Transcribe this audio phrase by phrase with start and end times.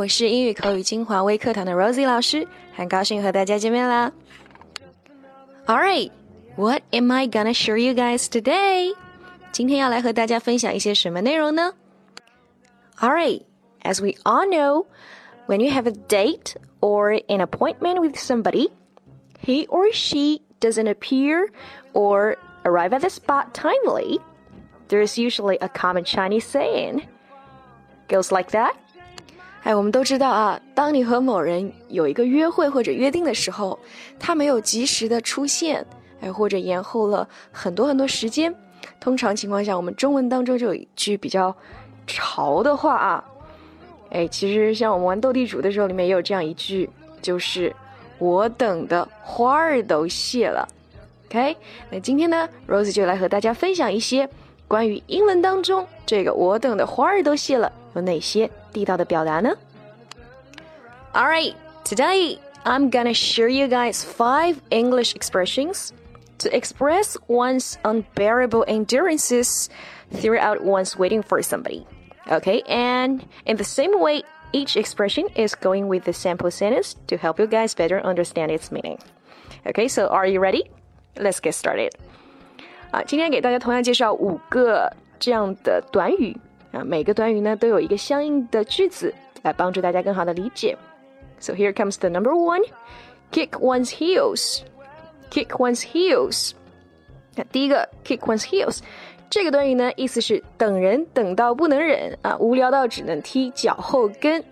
[0.00, 4.12] 我是英语口语精华微课堂的 Rosie 老师，很高兴和大家见面啦。
[5.66, 6.10] Alright,
[6.56, 8.94] what am I gonna show you guys today?
[9.52, 11.72] 今天要来和大家分享一些什么内容呢？
[12.98, 13.42] Alright,
[13.82, 14.86] as we all know,
[15.46, 18.70] when you have a date or an appointment with somebody,
[19.42, 21.48] he or she doesn't appear
[21.92, 24.18] or arrive at the spot timely,
[24.88, 27.06] there's usually a common Chinese saying.
[28.08, 28.74] Goes like that.
[29.63, 33.77] 哎，我们都知道啊，当你和某人有一个约会或者约定的时候，
[34.19, 35.85] 他没有及时的出现，
[36.19, 38.53] 哎，或者延后了很多很多时间，
[38.99, 41.55] 通常情况下，我们中文当中就有一句比较
[42.07, 43.23] 潮的话啊，
[44.09, 46.89] 哎，其实像我们玩斗地主的时候，里面也有这样一句，
[47.21, 47.71] 就是
[48.17, 50.67] 我等的花儿都谢了。
[51.27, 51.55] OK，
[51.91, 54.27] 那今天呢，Rose 就来和大家分享一些
[54.67, 59.56] 关于英文当中这个我等的花儿都谢了有哪些地道的表达呢？
[61.12, 65.90] Alright, today I'm gonna share you guys five English expressions
[66.38, 69.68] to express one's unbearable endurances
[70.12, 71.86] throughout one's waiting for somebody.
[72.28, 77.16] Okay, and in the same way, each expression is going with the sample sentence to
[77.16, 78.98] help you guys better understand its meaning.
[79.64, 80.64] Okay, so are you ready?
[81.16, 81.92] Let's get started.
[82.90, 86.36] 啊，今天给大家同样介绍五个这样的短语
[86.72, 90.76] 啊，每个短语呢都有一个相应的句子来帮助大家更好的理解。
[91.38, 92.62] So here comes the number one:
[93.32, 94.62] kick one's heels.
[95.30, 96.52] Kick one's heels.
[97.34, 98.80] 那第一个 kick one's heels
[99.28, 104.42] 这个短语呢，意思是等人等到不能忍啊，无聊到只能踢脚后跟。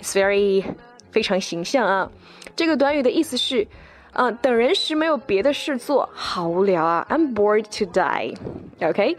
[0.00, 0.64] It's very
[1.10, 2.10] 非常形象啊。
[2.54, 3.66] 这个短语的意思是。
[4.12, 7.06] 啊，等人时没有别的事做，好无聊啊！
[7.10, 8.34] I'm bored to die.
[8.80, 9.14] Okay,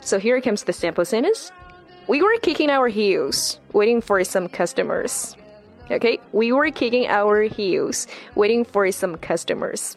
[0.00, 1.50] so here comes the sample sentence.
[2.06, 5.36] We were kicking our heels, waiting for some customers.
[5.90, 9.94] Okay, we were kicking our heels, waiting for some customers.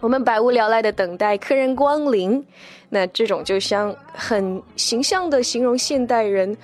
[0.00, 2.44] 我们百无聊赖的等待客人光临，
[2.90, 6.56] 那这种就像很形象的形容现代人，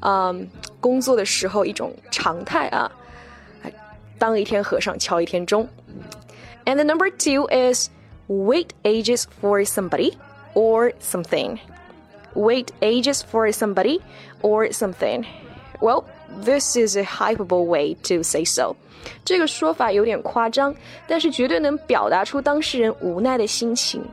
[0.00, 0.48] 嗯，
[0.80, 2.90] 工作的时候一种常态啊，
[4.18, 5.68] 当一天和尚敲一天钟。
[6.64, 7.88] and the number two is
[8.28, 10.14] wait ages for somebody
[10.54, 11.58] or something.
[12.34, 14.00] Wait ages for somebody
[14.42, 15.24] or something.
[15.80, 16.04] Well,
[16.44, 18.76] this is a hyperbole way to say so.
[19.24, 20.74] 这个说法有点夸张，
[21.06, 24.04] 但是绝对能表达出当事人无奈的心情。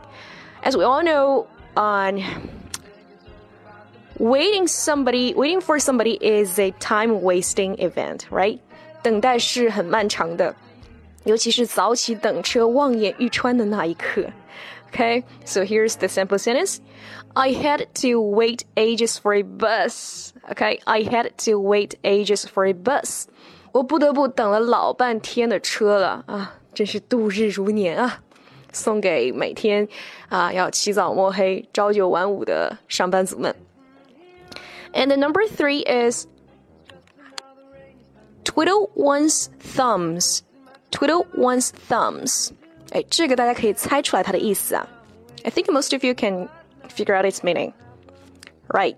[0.63, 1.45] As we all know,
[1.75, 2.23] on
[4.17, 8.59] waiting somebody, waiting for somebody is a time-wasting event, right?
[9.03, 10.56] 等待是很漫长的。
[11.25, 14.23] 尤其是早起等车望眼欲穿的那一刻。
[14.91, 16.79] Okay, so here's the simple sentence.
[17.35, 20.33] I had to wait ages for a bus.
[20.51, 23.28] Okay, I had to wait ages for a bus.
[23.73, 28.22] 我不得不等了老半天的车了啊，真是度日如年啊！
[28.72, 29.88] 送给每天
[30.29, 33.53] 啊要起早摸黑、朝九晚五的上班族们。
[34.94, 36.25] And the number three is
[38.45, 40.41] twiddle one's thumbs
[40.91, 42.51] twiddle one's thumbs.
[42.91, 44.88] 哎，这个大家可以猜出来它的意思啊。
[45.44, 46.47] I think most of you can
[46.89, 47.73] figure out its meaning.
[48.67, 48.97] Right.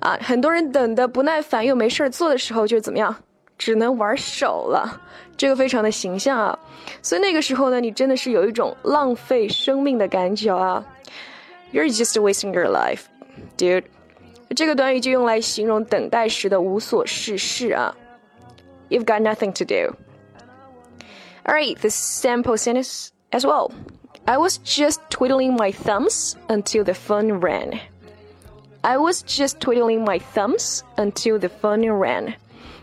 [0.00, 3.14] 啊，很多人等的不耐烦又没事儿做的时候，就怎么样？
[3.58, 5.00] 只能玩手了。
[5.36, 6.58] 这个非常的形象啊。
[7.02, 10.84] 所以那个时候呢，你真的是有一种浪费生命的感觉啊。
[11.72, 13.02] You're just wasting your life,
[13.56, 13.84] dude.
[14.56, 17.94] 这个短语就用来形容等待时的无所事事啊。
[18.88, 19.96] You've got nothing to do.
[21.44, 23.70] Alright, the sample sentence as well.
[24.26, 27.80] I was just twiddling my thumbs until the phone rang.
[28.82, 32.34] I was just twiddling my thumbs until the phone rang.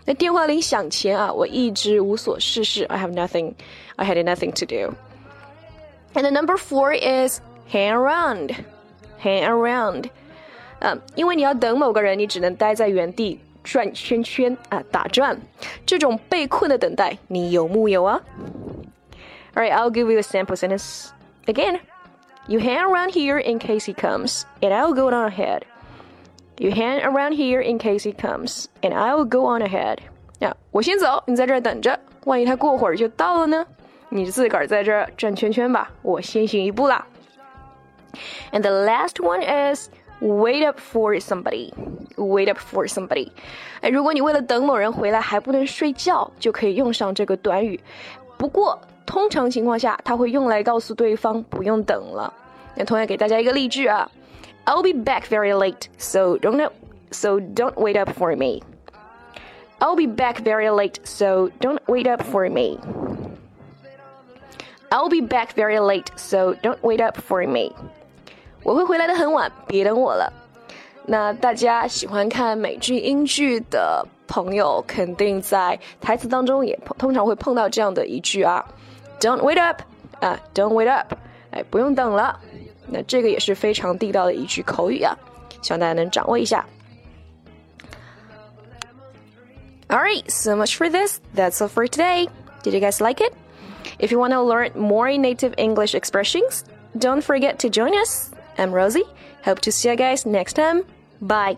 [0.05, 2.85] 那电话铃响前啊，我一直无所事事。
[2.85, 3.53] I have nothing,
[3.95, 4.93] I had nothing to do.
[6.13, 7.41] And the number four is
[7.71, 8.55] hang around,
[9.21, 10.09] hang around.
[10.79, 15.37] 啊，因为你要等某个人，你只能待在原地转圈圈啊，打转，
[15.85, 18.21] 这种被困的等待，你有木有啊
[19.55, 21.11] ？Alright, I'll give you a sample sentence
[21.47, 21.79] again.
[22.47, 25.63] You hang around here in case he comes, and I'll go on ahead.
[26.57, 29.97] You hang around here in case he comes, and I'll go on ahead.
[30.39, 33.65] 呀，我先走，你在这儿等着，万一他过会儿就到了呢？
[34.09, 37.05] 你自个儿在这儿转圈圈吧，我先行一步啦。
[38.51, 39.89] And the last one is
[40.21, 41.73] wait up for somebody.
[42.15, 43.29] Wait up for somebody。
[43.81, 47.79] 哎，如果你为了等某人回来还不能睡觉，就可以用上这个短语。
[48.37, 48.79] 不过
[49.11, 52.33] 通常情况下，它会用来告诉对方不用等了。
[52.75, 54.09] 那同样给大家一个例句啊，
[54.65, 56.69] I'll be back very late, so don't
[57.11, 58.61] so don't wait up for me.
[59.79, 62.79] I'll be back very late, so don't wait up for me.
[64.89, 67.73] I'll be back very late, so don't wait up for me.
[68.63, 70.31] 我会回来的很晚，别等我了。
[71.05, 78.65] 那大家喜欢看美剧、英剧的朋友，肯定在台词当中也通常会碰到这样的一句啊
[79.21, 79.81] ，Don't wait up
[80.19, 81.13] 啊，Don't wait up，
[81.51, 82.39] 哎，不用等了。
[82.87, 85.17] 那这个也是非常地道的一句口语啊，
[85.61, 86.65] 希望大家能掌握一下。
[89.89, 91.19] Alright, so much for this.
[91.35, 92.27] That's all for today.
[92.63, 93.33] Did you guys like it?
[93.99, 96.63] If you want to learn more native English expressions,
[96.97, 98.31] don't forget to join us.
[98.57, 99.05] I'm Rosie.
[99.45, 100.83] Hope to see you guys next time.
[101.21, 101.57] Bye.